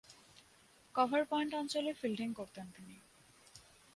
[0.95, 2.95] Cover point অঞ্চলে fielding করতেন তিনি।